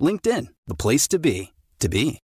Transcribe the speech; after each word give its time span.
LinkedIn, 0.00 0.46
the 0.66 0.74
place 0.74 1.06
to 1.08 1.18
be, 1.18 1.52
to 1.78 1.88
be. 1.88 2.20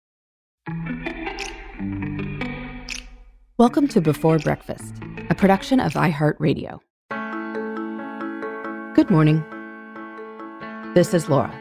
Welcome 3.59 3.89
to 3.89 4.01
Before 4.01 4.39
Breakfast, 4.39 4.95
a 5.29 5.35
production 5.35 5.81
of 5.81 5.95
iHeartRadio. 5.95 6.79
Good 8.95 9.11
morning. 9.11 9.45
This 10.95 11.15
is 11.15 11.29
Laura. 11.29 11.53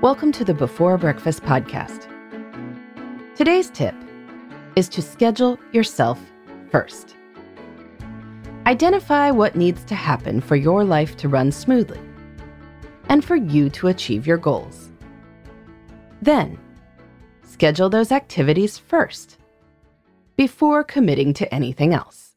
Welcome 0.00 0.30
to 0.32 0.44
the 0.44 0.54
Before 0.54 0.96
Breakfast 0.96 1.42
podcast. 1.42 2.08
Today's 3.34 3.68
tip 3.70 3.96
is 4.76 4.88
to 4.90 5.02
schedule 5.02 5.58
yourself 5.72 6.20
first. 6.70 7.16
Identify 8.66 9.32
what 9.32 9.56
needs 9.56 9.82
to 9.86 9.96
happen 9.96 10.40
for 10.40 10.54
your 10.54 10.84
life 10.84 11.16
to 11.16 11.28
run 11.28 11.50
smoothly 11.50 11.98
and 13.08 13.24
for 13.24 13.36
you 13.36 13.70
to 13.70 13.88
achieve 13.88 14.26
your 14.26 14.38
goals. 14.38 14.90
Then, 16.20 16.58
schedule 17.42 17.90
those 17.90 18.12
activities 18.12 18.78
first 18.78 19.38
before 20.36 20.84
committing 20.84 21.34
to 21.34 21.54
anything 21.54 21.92
else. 21.92 22.34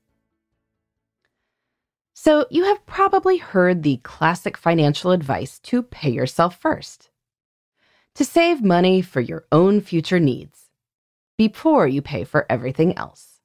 So, 2.14 2.46
you 2.50 2.64
have 2.64 2.86
probably 2.86 3.38
heard 3.38 3.84
the 3.84 3.98
classic 3.98 4.58
financial 4.58 5.12
advice 5.12 5.60
to 5.60 5.84
pay 5.84 6.10
yourself 6.10 6.60
first, 6.60 7.10
to 8.16 8.26
save 8.26 8.64
money 8.64 9.02
for 9.02 9.22
your 9.22 9.46
own 9.52 9.82
future 9.82 10.20
needs 10.20 10.70
before 11.38 11.88
you 11.88 12.02
pay 12.02 12.24
for 12.24 12.46
everything 12.50 12.98
else. 12.98 13.40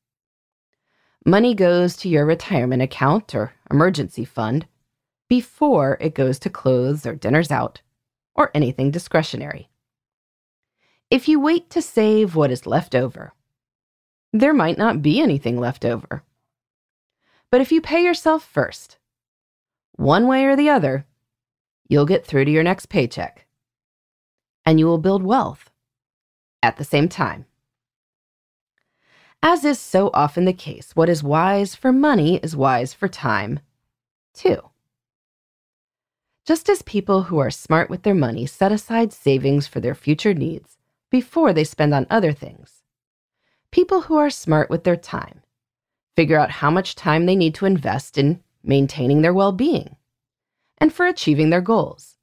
Money 1.27 1.55
goes 1.55 1.97
to 1.99 2.09
your 2.09 2.25
retirement 2.25 2.81
account 2.81 3.34
or 3.34 3.53
emergency 3.71 4.25
fund 4.25 4.67
before 5.31 5.97
it 6.00 6.12
goes 6.12 6.41
to 6.41 6.50
clothes 6.50 7.06
or 7.06 7.14
dinners 7.14 7.53
out 7.53 7.81
or 8.34 8.50
anything 8.53 8.91
discretionary. 8.91 9.69
If 11.09 11.28
you 11.28 11.39
wait 11.39 11.70
to 11.70 11.81
save 11.81 12.34
what 12.34 12.50
is 12.50 12.67
left 12.67 12.97
over, 12.97 13.33
there 14.33 14.53
might 14.53 14.77
not 14.77 15.03
be 15.03 15.20
anything 15.20 15.56
left 15.56 15.84
over. 15.84 16.25
But 17.48 17.61
if 17.61 17.70
you 17.70 17.81
pay 17.81 18.03
yourself 18.03 18.45
first, 18.45 18.98
one 19.93 20.27
way 20.27 20.44
or 20.44 20.56
the 20.56 20.69
other, 20.69 21.06
you'll 21.88 22.06
get 22.06 22.26
through 22.26 22.47
to 22.47 22.50
your 22.50 22.65
next 22.65 22.87
paycheck. 22.87 23.47
And 24.66 24.81
you 24.81 24.87
will 24.87 24.99
build 24.99 25.22
wealth 25.22 25.71
at 26.60 26.76
the 26.76 26.84
same 26.84 27.09
time. 27.09 27.47
As 29.44 29.65
is 29.65 29.78
so 29.78 30.10
often 30.12 30.44
the 30.44 30.53
case, 30.53 30.97
what 30.97 31.09
is 31.09 31.22
wise 31.22 31.76
for 31.76 31.93
money 31.93 32.38
is 32.38 32.56
wise 32.56 32.93
for 32.93 33.09
time, 33.09 33.60
too. 34.34 34.69
Just 36.47 36.69
as 36.69 36.83
people 36.83 37.25
who 37.25 37.39
are 37.39 37.51
smart 37.51 37.91
with 37.91 38.03
their 38.03 38.15
money 38.15 38.47
set 38.47 38.73
aside 38.73 39.12
savings 39.12 39.67
for 39.67 39.81
their 39.81 39.95
future 39.95 40.34
needs 40.34 40.78
before 41.11 41.53
they 41.53 41.65
spend 41.65 41.93
on 41.95 42.06
other 42.09 42.33
things, 42.33 42.83
people 43.71 44.03
who 44.03 44.17
are 44.17 44.31
smart 44.31 44.71
with 44.71 44.84
their 44.84 44.97
time 44.97 45.43
figure 46.17 46.39
out 46.39 46.50
how 46.50 46.71
much 46.71 46.95
time 46.97 47.27
they 47.27 47.37
need 47.37 47.55
to 47.55 47.67
invest 47.67 48.19
in 48.19 48.43
maintaining 48.62 49.23
their 49.23 49.34
well 49.34 49.53
being 49.53 49.97
and 50.79 50.93
for 50.93 51.06
achieving 51.06 51.50
their 51.50 51.61
goals. 51.61 52.17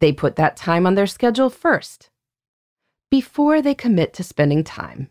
They 0.00 0.12
put 0.12 0.36
that 0.36 0.56
time 0.56 0.86
on 0.86 0.94
their 0.94 1.06
schedule 1.06 1.50
first 1.50 2.10
before 3.10 3.60
they 3.60 3.74
commit 3.74 4.12
to 4.14 4.24
spending 4.24 4.64
time 4.64 5.10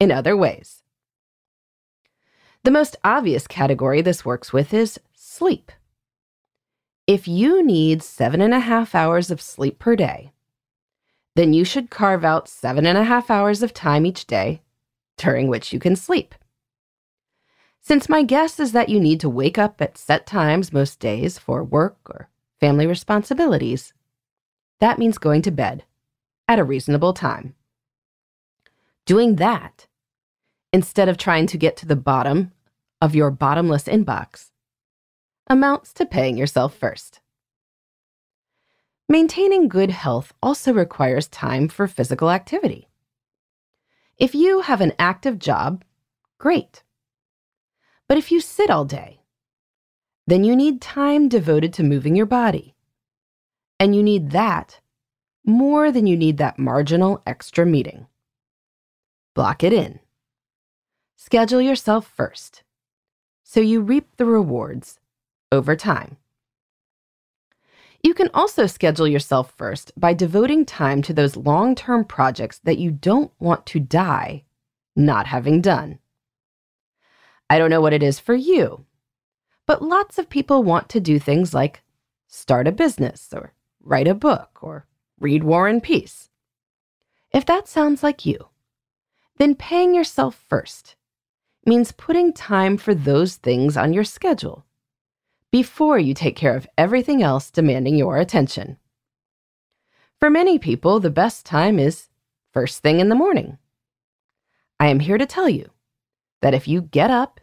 in 0.00 0.10
other 0.10 0.36
ways. 0.36 0.82
The 2.64 2.70
most 2.70 2.96
obvious 3.04 3.46
category 3.46 4.02
this 4.02 4.24
works 4.24 4.52
with 4.52 4.72
is 4.72 4.98
sleep. 5.14 5.70
If 7.06 7.28
you 7.28 7.62
need 7.62 8.02
seven 8.02 8.40
and 8.40 8.54
a 8.54 8.60
half 8.60 8.94
hours 8.94 9.30
of 9.30 9.42
sleep 9.42 9.78
per 9.78 9.94
day, 9.94 10.32
then 11.36 11.52
you 11.52 11.62
should 11.62 11.90
carve 11.90 12.24
out 12.24 12.48
seven 12.48 12.86
and 12.86 12.96
a 12.96 13.04
half 13.04 13.30
hours 13.30 13.62
of 13.62 13.74
time 13.74 14.06
each 14.06 14.26
day 14.26 14.62
during 15.18 15.48
which 15.48 15.70
you 15.70 15.78
can 15.78 15.96
sleep. 15.96 16.34
Since 17.82 18.08
my 18.08 18.22
guess 18.22 18.58
is 18.58 18.72
that 18.72 18.88
you 18.88 18.98
need 18.98 19.20
to 19.20 19.28
wake 19.28 19.58
up 19.58 19.82
at 19.82 19.98
set 19.98 20.26
times 20.26 20.72
most 20.72 20.98
days 20.98 21.38
for 21.38 21.62
work 21.62 21.98
or 22.08 22.30
family 22.58 22.86
responsibilities, 22.86 23.92
that 24.80 24.98
means 24.98 25.18
going 25.18 25.42
to 25.42 25.50
bed 25.50 25.84
at 26.48 26.58
a 26.58 26.64
reasonable 26.64 27.12
time. 27.12 27.54
Doing 29.04 29.36
that, 29.36 29.88
instead 30.72 31.10
of 31.10 31.18
trying 31.18 31.46
to 31.48 31.58
get 31.58 31.76
to 31.76 31.86
the 31.86 31.96
bottom 31.96 32.52
of 33.02 33.14
your 33.14 33.30
bottomless 33.30 33.84
inbox, 33.84 34.52
amounts 35.48 35.92
to 35.94 36.06
paying 36.06 36.36
yourself 36.36 36.74
first. 36.74 37.20
Maintaining 39.08 39.68
good 39.68 39.90
health 39.90 40.32
also 40.42 40.72
requires 40.72 41.28
time 41.28 41.68
for 41.68 41.86
physical 41.86 42.30
activity. 42.30 42.88
If 44.16 44.34
you 44.34 44.60
have 44.60 44.80
an 44.80 44.92
active 44.98 45.38
job, 45.38 45.84
great. 46.38 46.82
But 48.08 48.18
if 48.18 48.30
you 48.32 48.40
sit 48.40 48.70
all 48.70 48.84
day, 48.84 49.20
then 50.26 50.44
you 50.44 50.56
need 50.56 50.80
time 50.80 51.28
devoted 51.28 51.72
to 51.74 51.82
moving 51.82 52.16
your 52.16 52.26
body. 52.26 52.74
And 53.78 53.94
you 53.94 54.02
need 54.02 54.30
that 54.30 54.80
more 55.44 55.92
than 55.92 56.06
you 56.06 56.16
need 56.16 56.38
that 56.38 56.58
marginal 56.58 57.22
extra 57.26 57.66
meeting. 57.66 58.06
Block 59.34 59.62
it 59.62 59.72
in. 59.72 60.00
Schedule 61.16 61.60
yourself 61.60 62.06
first 62.06 62.62
so 63.44 63.60
you 63.60 63.80
reap 63.80 64.16
the 64.16 64.24
rewards 64.24 64.98
over 65.54 65.74
time. 65.74 66.18
You 68.02 68.12
can 68.12 68.28
also 68.34 68.66
schedule 68.66 69.08
yourself 69.08 69.54
first 69.56 69.92
by 69.98 70.12
devoting 70.12 70.66
time 70.66 71.00
to 71.02 71.14
those 71.14 71.36
long 71.36 71.74
term 71.74 72.04
projects 72.04 72.58
that 72.64 72.76
you 72.76 72.90
don't 72.90 73.32
want 73.38 73.64
to 73.66 73.80
die 73.80 74.44
not 74.94 75.26
having 75.26 75.62
done. 75.62 75.98
I 77.48 77.58
don't 77.58 77.70
know 77.70 77.80
what 77.80 77.94
it 77.94 78.02
is 78.02 78.20
for 78.20 78.34
you, 78.34 78.84
but 79.66 79.82
lots 79.82 80.18
of 80.18 80.28
people 80.28 80.62
want 80.62 80.90
to 80.90 81.00
do 81.00 81.18
things 81.18 81.54
like 81.54 81.82
start 82.26 82.68
a 82.68 82.72
business 82.72 83.28
or 83.32 83.54
write 83.82 84.08
a 84.08 84.14
book 84.14 84.58
or 84.60 84.86
read 85.18 85.42
War 85.42 85.66
and 85.66 85.82
Peace. 85.82 86.28
If 87.32 87.46
that 87.46 87.68
sounds 87.68 88.02
like 88.02 88.26
you, 88.26 88.48
then 89.38 89.54
paying 89.54 89.94
yourself 89.94 90.34
first 90.48 90.96
means 91.66 91.92
putting 91.92 92.32
time 92.32 92.76
for 92.76 92.94
those 92.94 93.36
things 93.36 93.76
on 93.76 93.92
your 93.92 94.04
schedule 94.04 94.63
before 95.54 96.00
you 96.00 96.14
take 96.14 96.34
care 96.34 96.56
of 96.56 96.66
everything 96.76 97.22
else 97.22 97.48
demanding 97.48 97.94
your 97.94 98.16
attention. 98.16 98.76
For 100.18 100.28
many 100.28 100.58
people, 100.58 100.98
the 100.98 101.10
best 101.10 101.46
time 101.46 101.78
is 101.78 102.08
first 102.52 102.82
thing 102.82 102.98
in 102.98 103.08
the 103.08 103.14
morning. 103.14 103.58
I 104.80 104.88
am 104.88 104.98
here 104.98 105.16
to 105.16 105.24
tell 105.24 105.48
you 105.48 105.70
that 106.42 106.54
if 106.54 106.66
you 106.66 106.80
get 106.80 107.08
up 107.08 107.38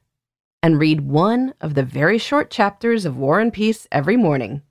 and 0.62 0.78
read 0.78 1.00
one 1.00 1.54
of 1.62 1.74
the 1.74 1.84
very 1.84 2.18
short 2.18 2.52
chapters 2.52 3.06
of 3.06 3.16
War 3.16 3.40
and 3.40 3.54
Peace 3.54 3.88
every 3.94 4.18
morning, 4.18 4.62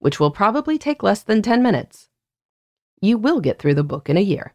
which 0.00 0.18
will 0.18 0.32
probably 0.32 0.76
take 0.76 1.04
less 1.04 1.22
than 1.22 1.40
10 1.40 1.62
minutes, 1.62 2.08
you 3.00 3.16
will 3.16 3.40
get 3.40 3.60
through 3.60 3.74
the 3.74 3.84
book 3.84 4.10
in 4.10 4.16
a 4.16 4.28
year. 4.32 4.54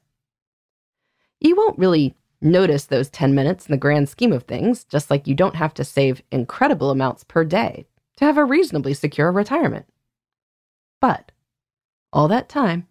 You 1.39 1.55
won't 1.55 1.79
really 1.79 2.13
notice 2.41 2.83
those 2.83 3.09
10 3.09 3.33
minutes 3.33 3.67
in 3.67 3.71
the 3.71 3.77
grand 3.77 4.09
scheme 4.09 4.33
of 4.33 4.43
things, 4.43 4.83
just 4.83 5.09
like 5.09 5.27
you 5.27 5.33
don't 5.33 5.55
have 5.55 5.73
to 5.75 5.85
save 5.85 6.23
incredible 6.29 6.91
amounts 6.91 7.23
per 7.23 7.45
day 7.45 7.85
to 8.17 8.25
have 8.25 8.37
a 8.37 8.45
reasonably 8.45 8.93
secure 8.93 9.31
retirement. 9.31 9.85
But 10.99 11.31
all 12.11 12.27
that 12.27 12.49
time 12.49 12.87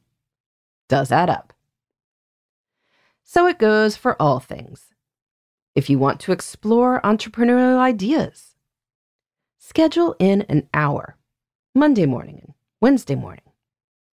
does 0.89 1.13
add 1.13 1.29
up. 1.29 1.53
So 3.23 3.47
it 3.47 3.59
goes 3.59 3.97
for 3.97 4.21
all 4.23 4.39
things. 4.39 4.95
If 5.75 5.91
you 5.91 5.99
want 5.99 6.21
to 6.21 6.33
explore 6.33 7.01
entrepreneurial 7.03 7.79
ideas, 7.79 8.55
schedule 9.59 10.15
in 10.19 10.43
an 10.43 10.69
hour, 10.73 11.17
Monday 11.75 12.07
morning 12.07 12.41
and 12.43 12.55
Wednesday 12.81 13.17
morning, 13.17 13.45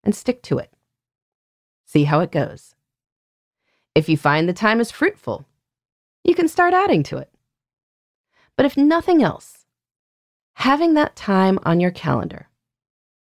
and 0.03 0.15
stick 0.15 0.41
to 0.43 0.57
it. 0.57 0.71
See 1.85 2.05
how 2.05 2.21
it 2.21 2.31
goes. 2.31 2.73
If 3.93 4.07
you 4.07 4.15
find 4.17 4.47
the 4.47 4.53
time 4.53 4.79
is 4.79 4.91
fruitful, 4.91 5.45
you 6.23 6.33
can 6.33 6.47
start 6.47 6.73
adding 6.73 7.03
to 7.03 7.17
it. 7.17 7.29
But 8.55 8.65
if 8.65 8.77
nothing 8.77 9.21
else, 9.21 9.60
having 10.53 10.93
that 10.93 11.15
time 11.15 11.59
on 11.63 11.79
your 11.79 11.91
calendar 11.91 12.47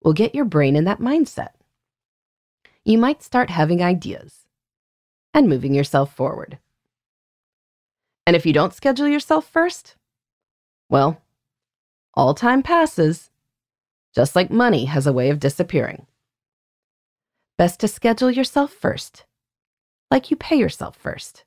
will 0.03 0.13
get 0.13 0.35
your 0.35 0.45
brain 0.45 0.77
in 0.77 0.85
that 0.85 1.01
mindset. 1.01 1.51
You 2.85 2.99
might 2.99 3.23
start 3.23 3.51
having 3.51 3.83
ideas 3.83 4.47
and 5.35 5.49
moving 5.49 5.75
yourself 5.75 6.15
forward. 6.15 6.59
And 8.27 8.37
if 8.37 8.47
you 8.47 8.53
don't 8.53 8.75
schedule 8.75 9.09
yourself 9.09 9.49
first, 9.49 9.97
well, 10.89 11.21
all 12.15 12.35
time 12.35 12.63
passes, 12.63 13.31
just 14.15 14.35
like 14.35 14.51
money 14.51 14.87
has 14.87 15.07
a 15.07 15.13
way 15.13 15.31
of 15.31 15.41
disappearing. 15.41 16.07
Best 17.59 17.81
to 17.81 17.89
schedule 17.89 18.31
yourself 18.31 18.73
first, 18.73 19.25
like 20.11 20.31
you 20.31 20.37
pay 20.37 20.57
yourself 20.57 20.97
first. 20.97 21.45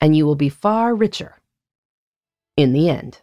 And 0.00 0.16
you 0.16 0.26
will 0.26 0.34
be 0.34 0.48
far 0.48 0.94
richer 0.94 1.36
in 2.56 2.72
the 2.72 2.88
end. 2.88 3.22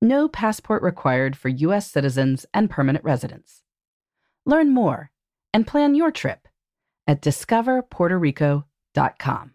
no 0.00 0.28
passport 0.28 0.82
required 0.82 1.36
for 1.36 1.48
U.S. 1.48 1.90
citizens 1.90 2.46
and 2.54 2.70
permanent 2.70 3.04
residents. 3.04 3.62
Learn 4.46 4.72
more 4.72 5.10
and 5.52 5.66
plan 5.66 5.94
your 5.94 6.10
trip 6.10 6.48
at 7.06 7.20
discoverpuertorico.com. 7.22 9.52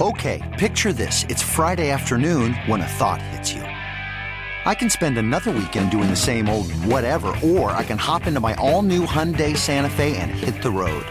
Okay, 0.00 0.56
picture 0.58 0.92
this. 0.92 1.24
It's 1.28 1.42
Friday 1.42 1.90
afternoon 1.90 2.54
when 2.66 2.80
a 2.80 2.86
thought 2.86 3.20
hits 3.22 3.52
you. 3.52 3.62
I 3.62 4.74
can 4.74 4.88
spend 4.88 5.18
another 5.18 5.50
weekend 5.50 5.90
doing 5.90 6.08
the 6.08 6.16
same 6.16 6.48
old 6.48 6.70
whatever, 6.86 7.34
or 7.44 7.72
I 7.72 7.84
can 7.84 7.98
hop 7.98 8.26
into 8.26 8.40
my 8.40 8.54
all 8.54 8.80
new 8.82 9.06
Hyundai 9.06 9.56
Santa 9.56 9.90
Fe 9.90 10.16
and 10.16 10.30
hit 10.30 10.62
the 10.62 10.70
road. 10.70 11.04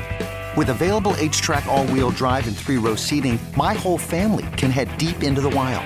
With 0.57 0.69
available 0.69 1.13
HTRAC, 1.13 1.65
all 1.67 1.85
wheel 1.87 2.11
drive, 2.11 2.47
and 2.47 2.55
three 2.55 2.77
row 2.77 2.95
seating, 2.95 3.39
my 3.55 3.73
whole 3.73 3.97
family 3.97 4.47
can 4.57 4.71
head 4.71 4.97
deep 4.97 5.23
into 5.23 5.41
the 5.41 5.49
wild 5.49 5.85